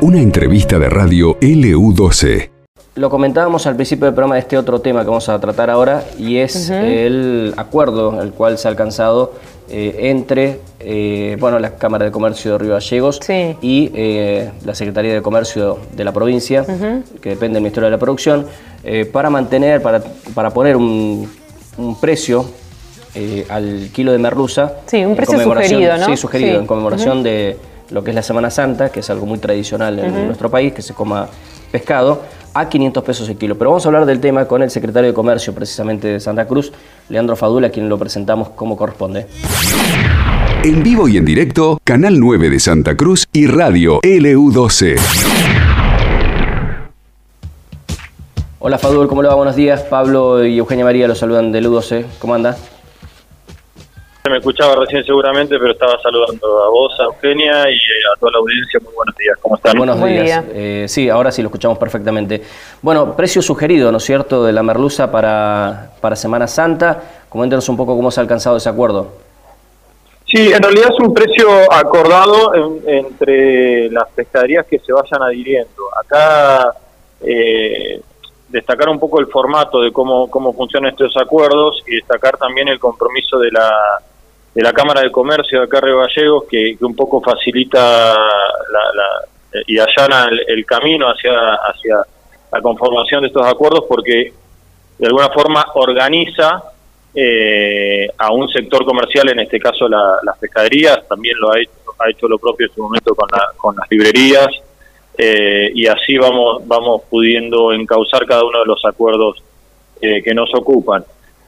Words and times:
Una 0.00 0.20
entrevista 0.20 0.78
de 0.78 0.88
radio 0.88 1.38
LU12. 1.40 2.50
Lo 2.94 3.08
comentábamos 3.08 3.66
al 3.66 3.74
principio 3.76 4.04
del 4.04 4.14
programa 4.14 4.34
de 4.34 4.40
este 4.40 4.58
otro 4.58 4.80
tema 4.80 5.00
que 5.00 5.06
vamos 5.06 5.28
a 5.28 5.38
tratar 5.40 5.70
ahora 5.70 6.04
y 6.18 6.36
es 6.36 6.68
el 6.68 7.54
acuerdo 7.56 8.20
al 8.20 8.32
cual 8.32 8.58
se 8.58 8.68
ha 8.68 8.70
alcanzado 8.70 9.32
eh, 9.70 10.10
entre 10.10 10.60
eh, 10.80 11.38
bueno, 11.40 11.58
la 11.58 11.76
Cámara 11.76 12.04
de 12.04 12.10
Comercio 12.10 12.52
de 12.52 12.58
Río 12.58 12.72
Gallegos 12.74 13.20
y 13.62 13.90
eh, 13.94 14.50
la 14.66 14.74
Secretaría 14.74 15.14
de 15.14 15.22
Comercio 15.22 15.78
de 15.96 16.04
la 16.04 16.12
provincia, 16.12 16.66
que 17.22 17.30
depende 17.30 17.54
del 17.54 17.62
Ministerio 17.62 17.86
de 17.86 17.92
la 17.92 17.98
Producción, 17.98 18.46
para 19.10 19.30
mantener, 19.30 19.80
para, 19.80 20.02
para 20.34 20.50
poner 20.50 20.76
un, 20.76 21.26
precio 22.02 22.44
al 23.48 23.90
kilo 23.92 24.12
de 24.12 24.18
merluza. 24.18 24.72
Sí, 24.86 25.04
un 25.04 25.16
precio 25.16 25.40
sugerido, 25.42 25.96
¿no? 25.98 26.06
Sí, 26.06 26.16
sugerido, 26.16 26.60
en 26.60 26.66
conmemoración 26.66 27.22
de 27.22 27.56
lo 27.90 28.02
que 28.02 28.10
es 28.10 28.14
la 28.14 28.22
Semana 28.22 28.50
Santa, 28.50 28.90
que 28.90 29.00
es 29.00 29.10
algo 29.10 29.26
muy 29.26 29.38
tradicional 29.38 29.98
en 29.98 30.26
nuestro 30.26 30.50
país, 30.50 30.72
que 30.72 30.82
se 30.82 30.94
coma 30.94 31.28
pescado 31.70 32.22
a 32.54 32.68
500 32.68 33.02
pesos 33.04 33.28
el 33.28 33.36
kilo. 33.36 33.56
Pero 33.56 33.70
vamos 33.70 33.84
a 33.84 33.88
hablar 33.88 34.06
del 34.06 34.20
tema 34.20 34.46
con 34.46 34.62
el 34.62 34.70
secretario 34.70 35.08
de 35.08 35.14
Comercio 35.14 35.54
precisamente 35.54 36.08
de 36.08 36.20
Santa 36.20 36.46
Cruz, 36.46 36.72
Leandro 37.08 37.36
Fadula, 37.36 37.68
a 37.68 37.70
quien 37.70 37.88
lo 37.88 37.98
presentamos 37.98 38.50
como 38.50 38.76
corresponde. 38.76 39.26
En 40.64 40.82
vivo 40.82 41.08
y 41.08 41.16
en 41.16 41.24
directo, 41.24 41.78
Canal 41.82 42.20
9 42.20 42.50
de 42.50 42.60
Santa 42.60 42.96
Cruz 42.96 43.26
y 43.32 43.46
Radio 43.46 44.00
LU12. 44.02 44.96
Hola 48.60 48.78
Fadul, 48.78 49.08
¿cómo 49.08 49.22
le 49.22 49.28
va? 49.28 49.34
Buenos 49.34 49.56
días. 49.56 49.82
Pablo 49.82 50.44
y 50.46 50.58
Eugenia 50.58 50.84
María 50.84 51.08
los 51.08 51.18
saludan 51.18 51.50
de 51.50 51.60
LU12. 51.60 52.04
¿Cómo 52.20 52.34
anda? 52.34 52.56
Me 54.32 54.38
escuchaba 54.38 54.76
recién 54.76 55.04
seguramente, 55.04 55.58
pero 55.58 55.72
estaba 55.72 56.00
saludando 56.00 56.64
a 56.64 56.70
vos, 56.70 56.98
a 56.98 57.04
Eugenia 57.04 57.70
y 57.70 57.76
a 57.76 58.18
toda 58.18 58.32
la 58.32 58.38
audiencia. 58.38 58.80
Muy 58.82 58.94
buenos 58.94 59.14
días, 59.16 59.36
¿cómo 59.40 59.56
están? 59.56 59.76
Buenos 59.76 60.02
días. 60.02 60.44
Eh, 60.52 60.86
sí, 60.88 61.08
ahora 61.10 61.30
sí 61.30 61.42
lo 61.42 61.48
escuchamos 61.48 61.76
perfectamente. 61.76 62.42
Bueno, 62.80 63.14
precio 63.14 63.42
sugerido, 63.42 63.92
¿no 63.92 63.98
es 63.98 64.04
cierto?, 64.04 64.44
de 64.44 64.52
la 64.52 64.62
merluza 64.62 65.12
para, 65.12 65.92
para 66.00 66.16
Semana 66.16 66.46
Santa. 66.46 67.02
Coméntenos 67.28 67.68
un 67.68 67.76
poco 67.76 67.94
cómo 67.94 68.10
se 68.10 68.20
ha 68.20 68.22
alcanzado 68.22 68.56
ese 68.56 68.70
acuerdo. 68.70 69.12
Sí, 70.26 70.50
en 70.50 70.62
realidad 70.62 70.88
es 70.90 71.06
un 71.06 71.12
precio 71.12 71.48
acordado 71.70 72.52
entre 72.86 73.90
las 73.90 74.08
pescaderías 74.14 74.66
que 74.66 74.78
se 74.78 74.94
vayan 74.94 75.22
adhiriendo. 75.22 75.82
Acá 76.02 76.72
eh, 77.20 78.00
destacar 78.48 78.88
un 78.88 78.98
poco 78.98 79.20
el 79.20 79.26
formato 79.26 79.82
de 79.82 79.92
cómo, 79.92 80.30
cómo 80.30 80.54
funcionan 80.54 80.90
estos 80.92 81.14
acuerdos 81.18 81.82
y 81.86 81.96
destacar 81.96 82.38
también 82.38 82.68
el 82.68 82.78
compromiso 82.78 83.38
de 83.38 83.50
la 83.50 83.70
de 84.54 84.62
la 84.62 84.72
Cámara 84.72 85.00
de 85.00 85.10
Comercio 85.10 85.60
de 85.60 85.64
acá 85.64 85.80
Río 85.80 85.98
Gallegos, 85.98 86.44
que, 86.48 86.76
un 86.80 86.94
poco 86.94 87.20
facilita 87.20 88.14
la, 88.14 89.62
y 89.66 89.78
allana 89.78 90.30
el, 90.46 90.64
camino 90.64 91.06
hacia, 91.06 91.54
hacia 91.54 91.96
la 92.50 92.60
conformación 92.60 93.22
de 93.22 93.28
estos 93.28 93.46
acuerdos, 93.46 93.84
porque 93.88 94.32
de 94.98 95.06
alguna 95.06 95.30
forma 95.30 95.64
organiza 95.74 96.62
eh, 97.14 98.08
a 98.16 98.32
un 98.32 98.48
sector 98.48 98.84
comercial, 98.84 99.28
en 99.30 99.40
este 99.40 99.58
caso 99.58 99.88
las 99.88 100.38
pescaderías, 100.38 101.06
también 101.08 101.36
lo 101.38 101.52
ha 101.52 101.60
hecho, 101.60 101.72
ha 101.98 102.10
hecho 102.10 102.28
lo 102.28 102.38
propio 102.38 102.66
en 102.66 102.74
su 102.74 102.82
momento 102.82 103.14
con, 103.14 103.28
con 103.56 103.76
las 103.76 103.90
librerías, 103.90 104.48
eh, 105.16 105.70
y 105.74 105.86
así 105.86 106.16
vamos, 106.16 106.66
vamos 106.66 107.02
pudiendo 107.10 107.72
encauzar 107.72 108.24
cada 108.26 108.44
uno 108.44 108.60
de 108.60 108.66
los 108.66 108.82
acuerdos 108.84 109.42
eh, 110.00 110.22
que 110.22 110.34
nos 110.34 110.52
ocupan. 110.54 111.04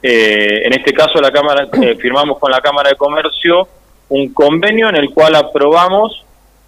Eh, 0.07 0.67
en 0.67 0.73
este 0.75 0.93
caso, 0.93 1.19
la 1.19 1.31
Cámara 1.31 1.67
eh, 1.81 1.97
firmamos 1.97 2.39
con 2.39 2.51
la 2.51 2.61
Cámara 2.61 2.91
de 2.91 2.97
Comercio 2.97 3.67
un 4.11 4.35
convenio 4.35 4.91
en 4.91 4.97
el 4.97 5.09
cual 5.09 5.35
aprobamos 5.35 6.27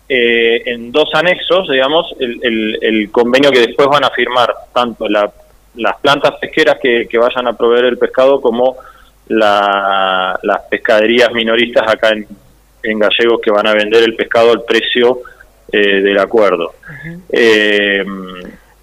eh, 0.08 0.62
en 0.64 0.90
dos 0.90 1.10
anexos, 1.12 1.68
digamos, 1.68 2.16
el, 2.18 3.10
convenio 3.12 3.50
que 3.50 3.60
después 3.60 3.88
van 3.88 4.04
a 4.04 4.10
firmar 4.10 4.54
tanto 4.72 5.06
las 5.06 5.96
plantas 6.00 6.36
pesqueras 6.40 6.78
que, 6.80 7.06
vayan 7.18 7.46
a 7.46 7.52
proveer 7.52 7.84
el 7.84 7.98
pescado 7.98 8.40
como 8.40 8.78
las 9.28 10.62
pescaderías 10.70 11.30
minoristas 11.32 11.86
acá 11.86 12.12
en, 12.12 12.26
Gallegos 12.98 13.40
que 13.42 13.50
van 13.50 13.66
a 13.66 13.74
vender 13.74 14.02
el 14.04 14.14
pescado 14.16 14.52
al 14.52 14.62
precio 14.62 15.20
del 15.70 16.18
acuerdo. 16.18 16.72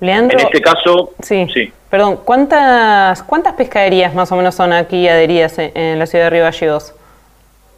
Leandro, 0.03 0.37
en 0.37 0.45
este 0.47 0.61
caso, 0.61 1.11
sí. 1.21 1.71
Perdón, 1.89 2.19
¿cuántas, 2.25 3.23
¿cuántas 3.23 3.53
pescaderías 3.53 4.13
más 4.13 4.29
o 4.33 4.35
menos 4.35 4.53
son 4.53 4.73
aquí 4.73 5.07
adheridas 5.07 5.57
en, 5.57 5.97
la 5.97 6.05
ciudad 6.05 6.25
de 6.25 6.29
Río 6.29 6.43
Gallegos? 6.43 6.93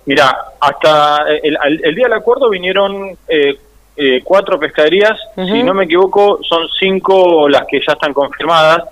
Mira, 0.06 0.36
hasta 0.59 1.19
el, 1.44 1.94
día 1.94 2.06
del 2.06 2.13
acuerdo 2.13 2.50
vinieron 2.50 3.16
eh, 3.28 3.59
eh, 3.96 4.22
cuatro 4.24 4.59
pescaderías, 4.59 5.19
si 5.36 5.62
no 5.62 5.75
me 5.75 5.84
equivoco, 5.84 6.40
son 6.41 6.68
cinco 6.80 7.47
las 7.47 7.68
que 7.68 7.80
ya 7.86 7.94
están 7.94 8.12
confirmadas. 8.12 8.86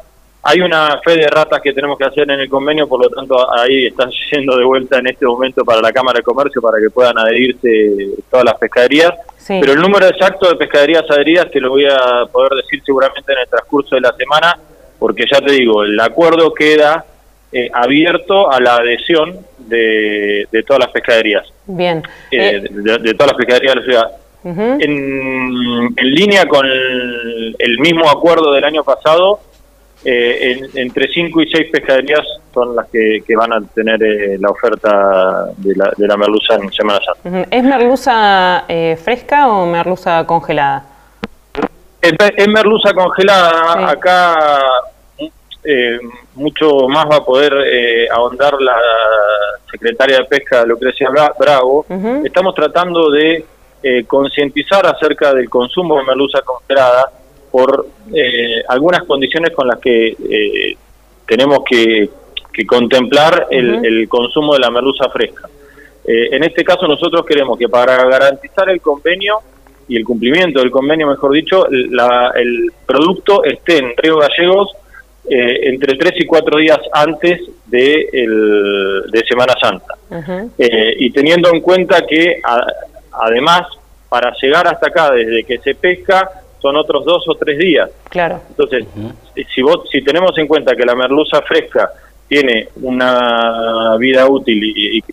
Hay 0.46 0.60
una 0.60 1.00
fe 1.04 1.16
de 1.16 1.28
ratas 1.28 1.62
que 1.62 1.72
tenemos 1.72 1.98
que 1.98 2.04
hacer 2.04 2.30
en 2.30 2.40
el 2.40 2.50
convenio, 2.50 2.88
por 2.88 3.02
lo 3.02 3.10
tanto 3.10 3.36
ahí 3.58 3.88
están 3.88 4.10
yendo 4.32 4.58
de 4.58 4.66
vuelta 4.66 5.00
en 5.00 5.08
este 5.08 5.26
momento 5.26 5.64
para 5.64 5.82
la 5.82 5.92
Cámara 5.92 6.18
de 6.18 6.24
Comercio 6.24 6.62
para 6.62 6.80
que 6.80 6.90
puedan 6.90 7.18
adherirse 7.18 8.22
todas 8.30 8.46
las 8.46 8.56
pescaderías. 8.56 9.14
Pero 9.48 9.74
el 9.74 9.80
número 9.80 10.08
exacto 10.08 10.50
de 10.50 10.56
pescaderías 10.56 11.04
adheridas 11.10 11.52
te 11.52 11.60
lo 11.60 11.72
voy 11.72 11.86
a 11.86 12.26
poder 12.32 12.52
decir 12.62 12.82
seguramente 12.86 13.32
en 13.32 13.40
el 13.40 13.48
transcurso 13.48 13.96
de 13.96 14.02
la 14.02 14.14
semana, 14.14 14.58
porque 15.00 15.26
ya 15.30 15.42
te 15.42 15.52
digo, 15.52 15.84
el 15.84 16.00
acuerdo 16.00 16.54
queda 16.54 17.06
eh, 17.56 17.70
abierto 17.72 18.52
a 18.52 18.60
la 18.60 18.78
adhesión 18.78 19.38
de, 19.60 20.48
todas 20.66 20.80
las 20.80 20.92
pescaderías. 20.92 21.48
Bien. 21.68 22.02
Eh, 22.32 22.56
eh, 22.56 22.70
de, 22.72 23.14
todas 23.14 23.34
las 23.34 23.38
pescaderías 23.38 23.76
de 23.76 23.80
la 23.80 23.86
ciudad. 23.86 24.12
en, 24.82 25.96
línea 25.96 26.48
con 26.48 26.66
el, 26.66 27.80
mismo 27.80 28.10
acuerdo 28.10 28.54
del 28.54 28.64
año 28.64 28.84
pasado, 28.84 29.40
entre 30.06 31.08
5 31.08 31.42
y 31.42 31.50
6 31.50 31.72
pescaderías 31.72 32.26
son 32.54 32.76
las 32.76 32.88
que, 32.90 33.24
van 33.36 33.54
a 33.54 33.62
tener 33.74 34.00
la 34.40 34.50
oferta 34.50 35.46
de 35.58 35.76
la, 35.76 35.92
de 35.96 36.08
la 36.08 36.18
merluza 36.18 36.56
en 36.56 36.72
Semana 36.72 37.00
Santa. 37.04 37.48
¿Es 37.50 37.64
merluza 37.64 38.66
fresca 39.04 39.48
o 39.48 39.66
merluza 39.66 40.26
congelada? 40.26 40.94
Es, 42.04 42.48
merluza 42.50 42.94
congelada. 42.94 43.90
Acá 43.90 44.60
eh, 45.64 45.98
mucho 46.36 46.90
más 46.90 47.06
va 47.10 47.18
a 47.18 47.24
poder 47.24 47.54
eh, 47.66 48.08
ahondar 48.12 48.62
la 48.62 48.78
secretaria 49.72 50.18
de 50.18 50.26
Pesca, 50.26 50.66
Lucrecia 50.66 51.10
Bravo. 51.40 51.86
Estamos 52.26 52.54
tratando 52.56 53.10
de 53.10 53.46
eh, 53.82 54.04
concientizar 54.06 54.86
acerca 54.86 55.34
del 55.34 55.50
consumo 55.50 55.98
de 55.98 56.04
merluza 56.04 56.42
congelada 56.42 57.10
por 57.54 57.86
algunas 58.68 59.04
condiciones 59.04 59.52
con 59.52 59.68
las 59.68 59.80
que 59.80 60.76
tenemos 61.28 61.60
que, 61.70 62.10
contemplar 62.66 63.48
el, 63.52 64.08
consumo 64.10 64.56
de 64.56 64.60
la 64.60 64.72
merluza 64.72 65.08
fresca. 65.10 65.48
en 66.04 66.44
este 66.44 66.64
caso 66.64 66.88
nosotros 66.88 67.24
queremos 67.28 67.60
que 67.60 67.70
para 67.70 68.04
garantizar 68.06 68.70
el 68.70 68.82
convenio 68.82 69.38
y 69.88 69.98
el 69.98 70.04
cumplimiento 70.04 70.60
del 70.62 70.72
convenio, 70.72 71.06
mejor 71.08 71.32
dicho, 71.34 71.68
el 71.70 72.72
producto 72.88 73.44
esté 73.44 73.78
en 73.78 73.94
Río 73.96 74.18
Gallegos 74.18 74.76
eh, 75.26 75.70
entre 75.70 75.96
tres 75.96 76.16
y 76.18 76.26
cuatro 76.26 76.58
días 76.60 76.80
antes 76.92 77.40
de, 77.68 78.10
el, 78.12 79.04
de 79.10 79.24
Semana 79.26 79.54
Santa. 79.62 79.96
Eh, 80.58 80.96
y 81.00 81.12
teniendo 81.12 81.50
en 81.54 81.62
cuenta 81.62 82.06
que 82.06 82.42
además 83.12 83.68
para 84.10 84.34
llegar 84.42 84.68
hasta 84.68 84.88
acá 84.88 85.12
desde 85.12 85.46
que 85.46 85.60
se 85.60 85.76
pesca 85.76 86.43
son 86.64 86.78
otros 86.78 87.04
dos 87.04 87.26
o 87.28 87.36
tres 87.36 87.60
días. 87.60 87.92
Claro. 88.10 88.40
Entonces, 88.50 88.86
si, 89.54 89.62
vos, 89.62 89.82
si 89.92 90.02
tenemos 90.02 90.32
en 90.38 90.48
cuenta 90.48 90.78
que 90.78 90.86
la 90.86 90.96
merluza 90.96 91.42
fresca 91.42 91.92
tiene 92.26 92.70
una 92.82 93.98
vida 94.00 94.26
útil 94.28 94.64
y, 94.64 95.04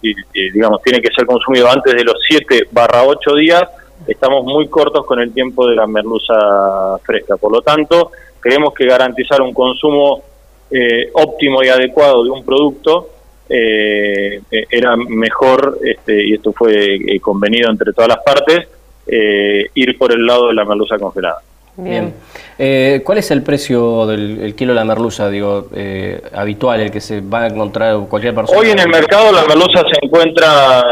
digamos 0.53 0.81
tiene 0.83 1.03
que 1.03 1.13
ser 1.13 1.27
consumido 1.27 1.69
antes 1.69 1.93
de 1.93 2.05
los 2.05 2.15
7 2.25 2.69
barra 2.71 3.03
8 3.03 3.35
días, 3.35 3.65
estamos 4.07 4.45
muy 4.45 4.69
cortos 4.69 5.05
con 5.05 5.19
el 5.21 5.33
tiempo 5.33 5.67
de 5.67 5.75
la 5.75 5.89
merluza 5.89 6.99
fresca. 7.03 7.37
Por 7.37 7.51
lo 7.51 7.63
tanto, 7.63 8.13
creemos 8.39 8.73
que 8.73 8.87
garantizar 8.87 9.43
un 9.43 9.53
consumo 9.53 10.23
eh, 10.71 11.11
óptimo 11.15 11.65
y 11.65 11.69
adecuado 11.69 12.23
de 12.23 12.31
un 12.31 12.45
producto 12.45 13.11
eh, 13.49 14.41
eh, 14.53 14.67
era 14.71 14.95
mejor, 14.97 15.79
este, 15.83 16.29
y 16.29 16.35
esto 16.35 16.53
fue 16.53 16.97
convenido 17.21 17.69
entre 17.69 17.93
todas 17.93 18.09
las 18.09 18.23
partes, 18.23 18.69
ir 19.75 19.99
por 19.99 20.13
el 20.13 20.27
lado 20.27 20.49
de 20.49 20.55
la 20.55 20.65
merluza 20.65 20.99
congelada. 20.99 21.39
Bien. 21.77 22.15
¿Cuál 23.05 23.19
es 23.19 23.31
el 23.31 23.43
precio 23.43 24.07
del 24.07 24.55
kilo 24.55 24.73
de 24.73 24.81
la 24.81 24.85
merluza, 24.85 25.29
digo, 25.31 25.69
habitual, 26.35 26.81
el 26.81 26.91
que 26.91 27.01
se 27.01 27.21
va 27.21 27.43
a 27.43 27.47
encontrar 27.49 27.97
cualquier 28.09 28.35
persona? 28.35 28.59
Hoy 28.59 28.71
en 28.71 28.79
el 28.79 28.89
mercado 28.89 29.33
la 29.33 29.45
merluza 29.47 29.81
se 29.81 30.05
encuentra 30.05 30.83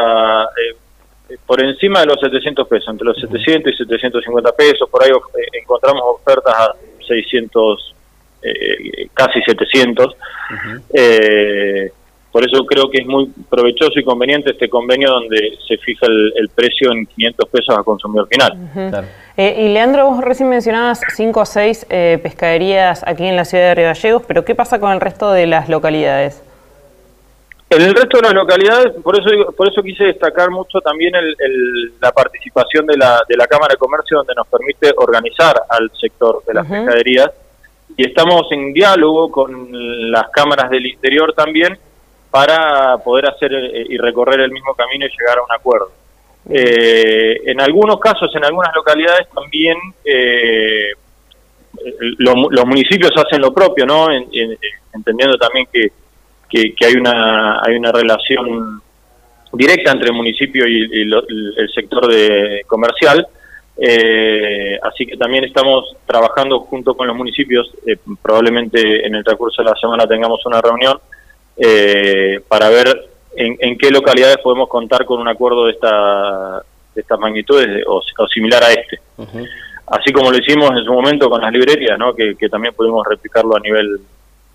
por 1.46 1.62
encima 1.62 2.00
de 2.00 2.06
los 2.06 2.20
700 2.20 2.68
pesos, 2.68 2.88
entre 2.88 3.06
los 3.06 3.20
700 3.20 3.72
y 3.72 3.76
750 3.76 4.52
pesos, 4.52 4.88
por 4.90 5.02
ahí 5.02 5.10
encontramos 5.52 6.02
ofertas 6.04 6.54
a 6.54 6.74
600, 7.06 7.94
eh, 8.42 9.08
casi 9.14 9.40
700. 9.42 10.16
Eh, 10.92 11.90
por 12.38 12.46
eso 12.46 12.64
creo 12.66 12.88
que 12.88 12.98
es 12.98 13.06
muy 13.08 13.26
provechoso 13.50 13.98
y 13.98 14.04
conveniente 14.04 14.52
este 14.52 14.68
convenio 14.68 15.10
donde 15.10 15.58
se 15.66 15.76
fija 15.78 16.06
el, 16.06 16.48
precio 16.54 16.92
en 16.92 17.04
500 17.04 17.48
pesos 17.48 17.76
a 17.76 17.82
consumidor 17.82 18.28
final. 18.28 18.56
Eh, 19.36 19.64
y 19.64 19.72
Leandro, 19.72 20.06
vos 20.06 20.22
recién 20.22 20.48
mencionabas 20.48 21.00
cinco 21.16 21.40
o 21.40 21.44
seis 21.44 21.84
eh, 21.90 22.20
pescaderías 22.22 23.02
aquí 23.08 23.24
en 23.24 23.34
la 23.34 23.44
ciudad 23.44 23.64
de 23.64 23.74
Río 23.74 23.86
Gallegos, 23.86 24.22
pero 24.28 24.44
¿qué 24.44 24.54
pasa 24.54 24.78
con 24.78 24.92
el 24.92 25.00
resto 25.00 25.32
de 25.32 25.48
las 25.48 25.68
localidades? 25.68 26.40
En 27.70 27.82
el 27.82 27.92
resto 27.92 28.18
de 28.18 28.22
las 28.22 28.34
localidades, 28.34 28.92
por 29.02 29.18
eso 29.18 29.52
por 29.56 29.68
eso 29.68 29.82
quise 29.82 30.04
destacar 30.04 30.48
mucho 30.48 30.80
también 30.80 31.14
la 32.00 32.12
participación 32.12 32.86
de 32.86 32.98
la, 32.98 33.20
de 33.28 33.36
la 33.36 33.48
Cámara 33.48 33.72
de 33.74 33.78
Comercio, 33.78 34.18
donde 34.18 34.34
nos 34.36 34.46
permite 34.46 34.92
organizar 34.96 35.60
al 35.68 35.90
sector 36.00 36.44
de 36.46 36.54
las 36.54 36.64
pescaderías. 36.68 37.32
Y 37.96 38.06
estamos 38.06 38.42
en 38.52 38.72
diálogo 38.72 39.28
con 39.28 40.12
las 40.12 40.28
cámaras 40.30 40.70
del 40.70 40.86
interior 40.86 41.32
también 41.32 41.76
para 42.30 42.98
poder 42.98 43.26
hacer 43.26 43.52
eh, 43.52 43.86
y 43.88 43.96
recorrer 43.98 44.40
el 44.40 44.50
mismo 44.50 44.74
camino 44.74 45.06
y 45.06 45.10
llegar 45.10 45.38
a 45.38 45.42
un 45.42 45.52
acuerdo. 45.52 45.90
Eh, 46.50 47.40
en 47.46 47.60
algunos 47.60 47.98
casos, 48.00 48.34
en 48.34 48.44
algunas 48.44 48.74
localidades 48.74 49.28
también 49.34 49.76
eh, 50.04 50.92
los 52.18 52.66
municipios 52.66 53.12
hacen 53.16 53.40
lo 53.40 53.52
propio, 53.52 53.86
¿no? 53.86 54.08
entendiendo 54.10 55.36
también 55.36 55.66
que 55.72 55.92
que, 56.48 56.74
hay 56.84 56.94
una 56.94 57.60
hay 57.62 57.76
una 57.76 57.92
relación 57.92 58.80
directa 59.52 59.92
entre 59.92 60.08
el 60.08 60.14
municipio 60.14 60.66
y, 60.66 61.02
el 61.02 61.70
sector 61.74 62.06
de 62.06 62.62
comercial. 62.66 63.26
Eh, 63.80 64.76
así 64.82 65.06
que 65.06 65.16
también 65.16 65.44
estamos 65.44 65.96
trabajando 66.04 66.60
junto 66.60 66.96
con 66.96 67.06
los 67.06 67.16
municipios, 67.16 67.70
eh, 67.86 67.96
probablemente 68.20 69.06
en 69.06 69.14
el 69.14 69.22
transcurso 69.22 69.62
de 69.62 69.70
la 69.70 69.76
semana 69.76 70.04
tengamos 70.04 70.44
una 70.46 70.60
reunión 70.60 70.98
eh, 71.58 72.40
para 72.48 72.68
ver 72.68 73.08
en, 73.36 73.78
qué 73.78 73.90
localidades 73.90 74.38
podemos 74.38 74.68
contar 74.68 75.04
con 75.04 75.20
un 75.20 75.28
acuerdo 75.28 75.66
de 75.66 75.72
esta 75.72 76.62
de 76.94 77.00
estas 77.00 77.18
magnitudes 77.18 77.84
o, 77.86 78.02
similar 78.28 78.62
a 78.64 78.72
este. 78.72 79.00
Así 79.86 80.12
como 80.12 80.30
lo 80.30 80.38
hicimos 80.38 80.70
en 80.70 80.84
su 80.84 80.92
momento 80.92 81.30
con 81.30 81.40
las 81.40 81.52
librerías, 81.52 81.98
¿no? 81.98 82.14
que, 82.14 82.34
que 82.34 82.48
también 82.48 82.74
pudimos 82.74 83.06
replicarlo 83.06 83.56
a 83.56 83.60
nivel 83.60 84.00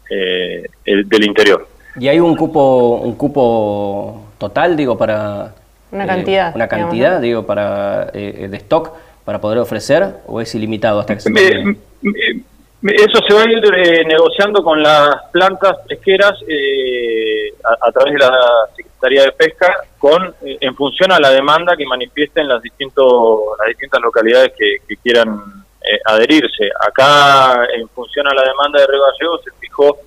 del 0.10 1.26
interior. 1.26 1.68
¿Y 2.00 2.08
hay 2.08 2.20
un 2.20 2.36
cupo, 2.36 2.98
un 2.98 3.16
cupo 3.16 4.26
total, 4.38 4.76
digo, 4.76 4.98
para... 4.98 5.54
Una 5.92 6.08
cantidad. 6.08 6.56
Una 6.56 6.68
cantidad, 6.68 7.22
digo, 7.22 7.46
para 7.46 8.10
eh, 8.14 8.48
de 8.50 8.58
stock 8.58 8.92
para 9.26 9.40
poder 9.40 9.60
ofrecer 9.60 10.16
o 10.28 10.42
es 10.42 10.54
ilimitado 10.56 11.00
hasta 11.00 11.16
que 11.16 11.22
se 11.22 11.30
Eso 12.84 13.20
se 13.26 13.34
va 13.34 13.42
a 13.44 13.50
ir 13.50 13.64
eh, 13.76 14.04
negociando 14.06 14.62
con 14.62 14.84
las 14.84 15.16
plantas 15.32 15.78
pesqueras 15.88 16.34
eh, 16.48 17.54
a, 17.64 17.92
través 17.92 18.14
de 18.14 18.20
la 18.20 18.38
Secretaría 18.76 19.24
de 19.24 19.32
Pesca 19.32 19.74
con 19.98 20.36
en 20.42 20.76
función 20.76 21.14
a 21.14 21.20
la 21.20 21.30
demanda 21.30 21.78
que 21.78 21.86
manifiesten 21.86 22.48
las, 22.48 22.62
distintos, 22.62 23.42
las 23.58 23.70
distintas 23.70 24.02
localidades 24.02 24.52
que, 24.58 24.96
quieran 25.02 25.64
adherirse. 26.06 26.70
Acá, 26.80 27.66
en 27.74 27.88
función 27.90 28.28
a 28.28 28.34
la 28.34 28.44
demanda 28.44 28.80
de 28.80 28.88
Río 28.88 29.38
se 29.44 29.52
fijó 29.60 29.98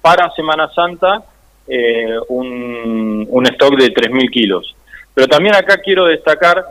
para 0.00 0.30
Semana 0.34 0.68
Santa 0.72 1.20
eh, 1.68 2.16
un, 2.28 3.46
stock 3.52 3.76
de 3.76 3.92
3.000 3.92 4.30
kilos. 4.30 4.76
Pero 5.14 5.26
también 5.26 5.54
acá 5.54 5.78
quiero 5.78 6.06
destacar 6.06 6.64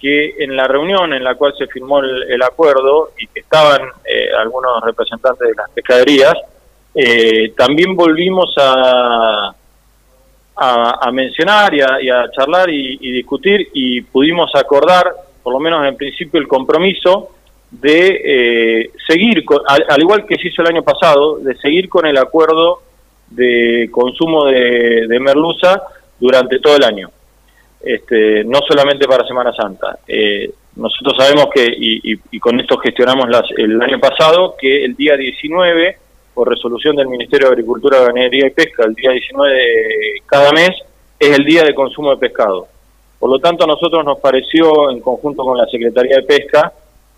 que 0.00 0.36
en 0.38 0.56
la 0.56 0.66
reunión 0.66 1.12
en 1.12 1.24
la 1.24 1.34
cual 1.34 1.54
se 1.58 1.66
firmó 1.66 2.00
el, 2.00 2.42
acuerdo 2.42 3.10
y 3.18 3.26
que 3.26 3.40
estaban 3.40 3.82
eh, 4.04 4.28
algunos 4.38 4.82
representantes 4.84 5.48
de 5.48 5.54
las 5.54 5.70
pescaderías, 5.70 6.34
eh, 6.94 7.52
también 7.56 7.94
volvimos 7.96 8.54
a, 8.58 9.54
a, 10.58 11.10
mencionar 11.12 11.72
y 11.74 11.80
a, 11.80 12.30
charlar 12.30 12.68
y, 12.70 13.12
discutir 13.12 13.68
y 13.72 14.00
pudimos 14.02 14.50
acordar, 14.54 15.12
por 15.42 15.52
lo 15.52 15.60
menos 15.60 15.86
en 15.86 15.96
principio, 15.96 16.40
el 16.40 16.48
compromiso 16.48 17.30
de 17.70 18.20
eh, 18.24 18.90
seguir, 19.06 19.44
al, 19.66 20.00
igual 20.00 20.26
que 20.26 20.36
se 20.36 20.48
hizo 20.48 20.62
el 20.62 20.68
año 20.68 20.82
pasado, 20.82 21.38
de 21.38 21.56
seguir 21.58 21.88
con 21.88 22.06
el 22.06 22.18
acuerdo 22.18 22.82
de 23.28 23.88
consumo 23.92 24.46
de, 24.46 25.18
merluza 25.20 25.82
durante 26.18 26.58
todo 26.58 26.76
el 26.76 26.84
año, 26.84 27.10
este, 27.80 28.44
no 28.44 28.60
solamente 28.68 29.06
para 29.06 29.26
Semana 29.26 29.52
Santa. 29.52 29.98
Eh, 30.06 30.50
nosotros 30.76 31.14
sabemos 31.18 31.46
que, 31.52 31.66
y, 31.66 32.38
con 32.38 32.58
esto 32.60 32.78
gestionamos 32.78 33.28
las, 33.28 33.42
el 33.56 33.80
año 33.82 33.98
pasado, 33.98 34.54
que 34.58 34.84
el 34.84 34.94
día 34.94 35.16
19, 35.16 35.96
por 36.34 36.48
resolución 36.48 36.94
del 36.94 37.08
Ministerio 37.08 37.48
de 37.48 37.54
Agricultura, 37.54 38.00
Ganadería 38.00 38.46
y 38.46 38.50
Pesca, 38.50 38.84
el 38.84 38.94
día 38.94 39.10
19 39.10 39.54
de 39.54 40.22
cada 40.26 40.52
mes 40.52 40.70
es 41.18 41.36
el 41.36 41.44
día 41.44 41.64
de 41.64 41.74
consumo 41.74 42.10
de 42.10 42.18
pescado. 42.18 42.68
Por 43.18 43.30
lo 43.30 43.40
tanto, 43.40 43.64
a 43.64 43.66
nosotros 43.66 44.04
nos 44.04 44.20
pareció, 44.20 44.90
en 44.90 45.00
conjunto 45.00 45.42
con 45.42 45.58
la 45.58 45.66
Secretaría 45.66 46.16
de 46.16 46.22
Pesca, 46.22 46.72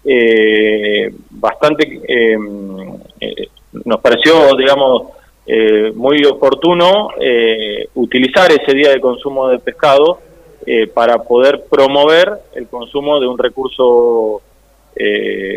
eh, 0.04 1.12
bastante, 1.30 2.00
eh, 2.08 2.38
eh, 3.20 3.48
nos 3.84 4.00
pareció, 4.00 4.56
digamos, 4.56 5.08
muy 5.94 6.24
oportuno 6.24 7.08
utilizar 7.94 8.52
ese 8.52 8.72
día 8.72 8.90
de 8.90 9.00
consumo 9.00 9.48
de 9.48 9.58
pescado 9.58 10.20
para 10.94 11.18
poder 11.18 11.64
promover 11.70 12.32
el 12.54 12.68
consumo 12.68 13.18
de 13.18 13.26
un 13.26 13.38
recurso 13.38 14.42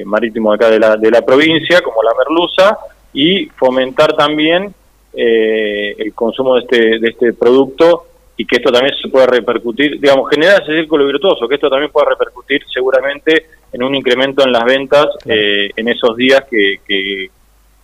marítimo 0.06 0.54
acá 0.54 0.70
de 0.70 0.80
la, 0.80 0.96
de 0.96 1.12
la 1.12 1.22
provincia, 1.22 1.82
como 1.82 2.02
la 2.02 2.12
merluza, 2.18 2.78
y 3.14 3.46
fomentar 3.58 4.16
también 4.16 4.74
el 5.14 6.14
consumo 6.14 6.56
de 6.56 6.62
este, 6.62 7.00
de 7.00 7.10
este 7.10 7.34
producto 7.34 8.06
y 8.36 8.46
que 8.46 8.58
esto 8.58 8.72
también 8.72 8.96
se 9.00 9.10
pueda 9.10 9.28
repercutir, 9.28 10.00
digamos, 10.00 10.30
generar 10.30 10.62
ese 10.62 10.76
círculo 10.76 11.06
virtuoso, 11.06 11.48
que 11.48 11.56
esto 11.56 11.70
también 11.70 11.92
pueda 11.92 12.10
repercutir 12.10 12.62
seguramente 12.74 13.48
en 13.72 13.84
un 13.84 13.94
incremento 13.96 14.44
en 14.44 14.52
las 14.52 14.64
ventas 14.64 15.08
eh, 15.26 15.70
en 15.76 15.88
esos 15.88 16.16
días 16.16 16.44
que, 16.50 16.78
que, 16.88 17.30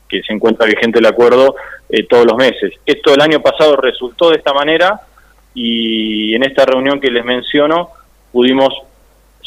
se 0.09 0.33
encuentra 0.33 0.65
vigente 0.65 0.97
el 0.97 1.05
acuerdo 1.05 1.55
eh, 1.87 2.03
todos 2.03 2.25
los 2.25 2.35
meses. 2.35 2.73
Esto 2.83 3.13
el 3.13 3.21
año 3.21 3.41
pasado 3.41 3.75
resultó 3.75 4.31
de 4.31 4.37
esta 4.37 4.53
manera 4.53 4.99
y 5.53 6.35
en 6.35 6.43
esta 6.43 6.65
reunión 6.65 6.99
que 6.99 7.11
les 7.11 7.25
menciono 7.25 7.89
pudimos 8.31 8.73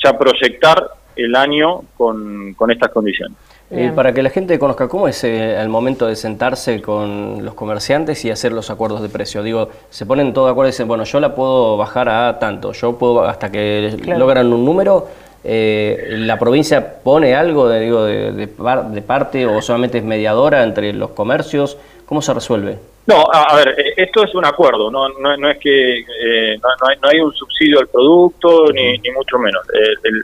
ya 0.02 0.18
proyectar 0.18 0.90
el 1.16 1.36
año 1.36 1.82
con, 1.96 2.54
con 2.54 2.70
estas 2.70 2.90
condiciones. 2.90 3.36
Eh, 3.74 3.90
para 3.94 4.12
que 4.12 4.22
la 4.22 4.28
gente 4.28 4.58
conozca 4.58 4.86
cómo 4.86 5.08
es 5.08 5.24
eh, 5.24 5.58
el 5.58 5.70
momento 5.70 6.06
de 6.06 6.14
sentarse 6.14 6.82
con 6.82 7.42
los 7.42 7.54
comerciantes 7.54 8.22
y 8.26 8.30
hacer 8.30 8.52
los 8.52 8.68
acuerdos 8.68 9.00
de 9.00 9.08
precio. 9.08 9.42
Digo, 9.42 9.70
se 9.88 10.04
ponen 10.04 10.34
todo 10.34 10.44
de 10.44 10.50
acuerdo 10.52 10.68
y 10.68 10.72
dicen, 10.72 10.86
bueno, 10.86 11.04
yo 11.04 11.20
la 11.20 11.34
puedo 11.34 11.78
bajar 11.78 12.10
a 12.10 12.38
tanto, 12.38 12.72
yo 12.72 12.98
puedo, 12.98 13.24
hasta 13.24 13.50
que 13.50 13.98
logran 14.06 14.52
un 14.52 14.66
número, 14.66 15.08
eh, 15.42 16.16
¿la 16.18 16.38
provincia 16.38 17.00
pone 17.02 17.34
algo 17.34 17.66
de, 17.66 17.80
digo, 17.80 18.04
de, 18.04 18.46
parte 19.06 19.46
o 19.46 19.62
solamente 19.62 19.98
es 19.98 20.04
mediadora 20.04 20.64
entre 20.64 20.92
los 20.92 21.12
comercios? 21.12 21.78
¿Cómo 22.04 22.20
se 22.20 22.34
resuelve? 22.34 22.78
No, 23.04 23.24
a, 23.32 23.56
ver, 23.56 23.74
esto 23.96 24.24
es 24.24 24.34
un 24.34 24.44
acuerdo, 24.44 24.88
no, 24.88 25.08
no, 25.08 25.50
es 25.50 25.58
que 25.58 26.04
no, 27.00 27.08
hay, 27.08 27.18
un 27.18 27.32
subsidio 27.34 27.80
al 27.80 27.88
producto, 27.88 28.66
ni, 28.72 28.96
ni 28.98 29.10
mucho 29.10 29.38
menos. 29.38 29.62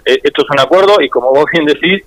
esto 0.04 0.42
es 0.42 0.50
un 0.50 0.60
acuerdo 0.60 1.00
y 1.00 1.08
como 1.08 1.30
vos 1.34 1.46
bien 1.52 1.64
decís, 1.64 2.04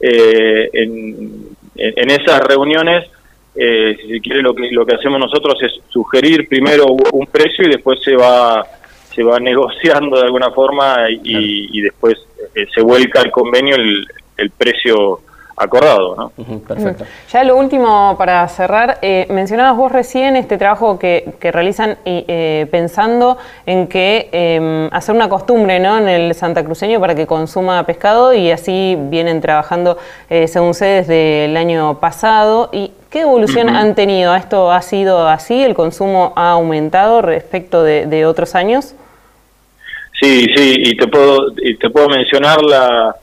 eh, 0.00 0.70
en, 0.72 2.10
esas 2.10 2.40
reuniones, 2.40 3.08
eh, 3.54 3.96
si 4.00 4.20
quiere, 4.20 4.42
lo 4.42 4.54
que, 4.54 4.70
lo 4.70 4.84
que 4.84 4.94
hacemos 4.94 5.18
nosotros 5.18 5.56
es 5.62 5.72
sugerir 5.88 6.48
primero 6.48 6.86
un 6.86 7.26
precio 7.26 7.66
y 7.66 7.70
después 7.70 8.00
se 8.02 8.16
va 8.16 8.64
se 9.14 9.22
va 9.22 9.38
negociando 9.40 10.16
de 10.16 10.24
alguna 10.24 10.50
forma 10.50 11.06
y, 11.08 11.80
después 11.80 12.18
eh, 12.54 12.66
se 12.74 12.82
vuelca 12.82 13.20
al 13.20 13.30
convenio 13.30 13.76
el, 13.76 14.06
el 14.36 14.50
precio 14.50 15.20
acordado. 15.56 16.16
¿no? 16.16 16.58
perfecto. 16.60 17.04
Ya 17.30 17.44
lo 17.44 17.56
último 17.56 18.16
para 18.18 18.46
cerrar, 18.48 18.98
eh, 19.02 19.26
mencionabas 19.30 19.76
vos 19.76 19.92
recién 19.92 20.36
este 20.36 20.58
trabajo 20.58 20.98
que, 20.98 21.34
realizan 21.40 21.98
eh, 22.04 22.66
pensando 22.70 23.38
en 23.66 23.86
que 23.86 24.28
em, 24.32 24.88
hacer 24.92 25.14
una 25.14 25.28
costumbre 25.28 25.78
¿no? 25.78 25.98
en 25.98 26.08
el 26.08 26.34
santacruceño 26.34 27.00
para 27.00 27.14
que 27.14 27.26
consuma 27.26 27.84
pescado 27.84 28.34
y 28.34 28.50
así 28.50 28.96
vienen 28.98 29.40
trabajando, 29.40 29.98
eh, 30.30 30.48
según 30.48 30.74
sé, 30.74 30.86
desde 30.86 31.44
el 31.46 31.56
año 31.56 32.00
pasado. 32.00 32.70
¿Y 32.72 32.92
qué 33.10 33.20
evolución 33.20 33.68
han 33.68 33.94
tenido? 33.94 34.34
¿Esto 34.34 34.72
ha 34.72 34.82
sido 34.82 35.28
así? 35.28 35.62
¿El 35.62 35.74
consumo 35.74 36.32
ha 36.36 36.50
aumentado 36.50 37.22
respecto 37.22 37.82
de, 37.82 38.06
de 38.06 38.26
otros 38.26 38.54
años? 38.54 38.94
Sí, 40.20 40.46
sí, 40.54 40.74
y 40.78 40.96
te 40.96 41.06
puedo, 41.08 41.52
y 41.56 41.76
te 41.76 41.90
puedo 41.90 42.08
mencionar 42.08 42.62
la 42.62 43.16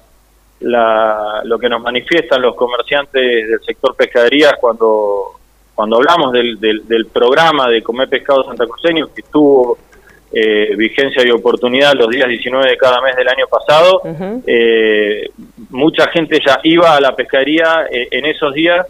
la, 0.62 1.42
lo 1.44 1.58
que 1.60 1.70
nos 1.70 1.82
manifiestan 1.82 2.42
los 2.42 2.56
comerciantes 2.56 3.48
del 3.48 3.60
sector 3.66 3.96
pescadería 3.96 4.56
cuando, 4.60 5.40
cuando 5.76 5.98
hablamos 5.98 6.32
del, 6.32 6.60
del, 6.60 7.06
programa 7.08 7.68
de 7.68 7.82
comer 7.82 8.10
pescado 8.10 8.44
santacruceño 8.44 9.14
que 9.14 9.24
tuvo 9.24 9.78
eh, 10.32 10.76
vigencia 10.78 11.26
y 11.26 11.32
oportunidad 11.32 11.94
los 11.94 12.10
días 12.10 12.30
19 12.30 12.70
de 12.70 12.78
cada 12.78 13.02
mes 13.02 13.16
del 13.16 13.28
año 13.28 13.46
pasado. 13.48 14.02
eh, 14.48 15.30
mucha 15.70 16.08
gente 16.10 16.40
ya 16.46 16.60
iba 16.64 16.96
a 16.96 17.02
la 17.02 17.16
pescadería 17.16 17.88
eh, 17.92 18.08
en 18.12 18.26
esos 18.26 18.54
días 18.54 18.86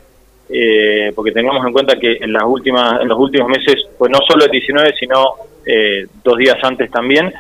eh, 0.53 1.13
porque 1.15 1.31
tengamos 1.31 1.65
en 1.65 1.71
cuenta 1.71 1.95
que 1.97 2.17
en 2.19 2.33
las 2.33 2.43
últimas 2.43 3.01
en 3.01 3.07
los 3.07 3.17
últimos 3.17 3.47
meses, 3.47 3.87
pues 3.97 4.11
no 4.11 4.19
solo 4.27 4.43
el 4.43 4.51
19, 4.51 4.93
sino 4.99 5.35
eh, 5.65 6.05
dos 6.23 6.37
días 6.37 6.57
antes 6.61 6.91
también, 6.91 7.33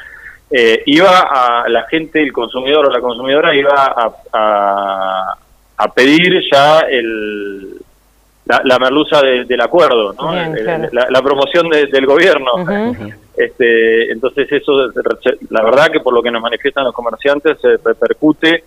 eh, 0.51 0.83
iba 0.85 1.19
a 1.19 1.69
la 1.69 1.83
gente, 1.83 2.21
el 2.21 2.33
consumidor 2.33 2.87
o 2.87 2.89
la 2.89 2.99
consumidora 2.99 3.55
iba 3.55 3.71
a, 4.33 5.35
a, 5.77 5.87
pedir 5.93 6.41
ya 6.51 6.81
el, 6.81 7.77
la, 8.45 8.79
merluza 8.79 9.21
del 9.21 9.61
acuerdo, 9.61 10.13
¿no? 10.13 10.33
la, 10.33 11.21
promoción 11.21 11.69
del 11.69 12.05
gobierno. 12.05 12.51
este, 13.37 14.11
entonces 14.11 14.51
eso, 14.51 14.91
la 15.49 15.63
verdad 15.63 15.89
que 15.91 16.01
por 16.01 16.13
lo 16.13 16.21
que 16.21 16.31
nos 16.31 16.41
manifiestan 16.41 16.83
los 16.83 16.93
comerciantes, 16.93 17.57
se 17.61 17.77
repercute 17.77 18.63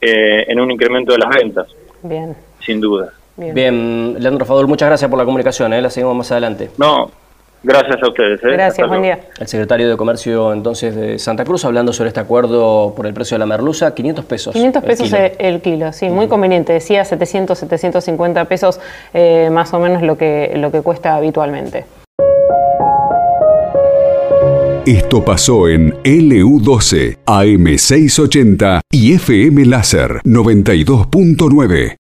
eh, 0.00 0.44
en 0.48 0.60
un 0.60 0.70
incremento 0.70 1.12
de 1.12 1.18
las 1.18 1.30
ventas. 1.30 1.68
Bien. 2.02 2.34
Sin 2.60 2.80
duda. 2.80 3.12
Bien, 3.36 4.16
Leandro 4.18 4.44
Fadul, 4.44 4.66
muchas 4.66 4.88
gracias 4.88 5.08
por 5.08 5.18
la 5.18 5.24
comunicación, 5.24 5.72
¿eh? 5.72 5.80
la 5.80 5.88
seguimos 5.88 6.16
más 6.16 6.32
adelante. 6.32 6.70
No, 6.76 7.10
Gracias 7.62 8.02
a 8.02 8.08
ustedes. 8.08 8.40
¿eh? 8.42 8.52
Gracias, 8.52 8.88
buen 8.88 9.02
día. 9.02 9.20
El 9.38 9.46
secretario 9.46 9.88
de 9.88 9.96
Comercio 9.96 10.52
entonces 10.52 10.94
de 10.96 11.18
Santa 11.18 11.44
Cruz 11.44 11.64
hablando 11.64 11.92
sobre 11.92 12.08
este 12.08 12.20
acuerdo 12.20 12.92
por 12.96 13.06
el 13.06 13.14
precio 13.14 13.36
de 13.36 13.40
la 13.40 13.46
merluza, 13.46 13.94
500 13.94 14.24
pesos. 14.24 14.52
500 14.52 14.84
pesos 14.84 15.12
el 15.38 15.60
kilo, 15.60 15.92
sí, 15.92 16.08
muy 16.08 16.28
conveniente. 16.28 16.72
Decía 16.72 17.04
700, 17.04 17.58
750 17.58 18.44
pesos 18.46 18.80
eh, 19.14 19.48
más 19.52 19.72
o 19.74 19.78
menos 19.78 20.02
lo 20.02 20.16
que, 20.16 20.52
lo 20.56 20.72
que 20.72 20.82
cuesta 20.82 21.14
habitualmente. 21.16 21.84
Esto 24.86 25.24
pasó 25.24 25.68
en 25.68 25.92
LU12, 26.02 27.18
AM680 27.24 28.80
y 28.90 29.14
FM 29.14 29.64
Láser 29.66 30.20
92.9. 30.24 31.90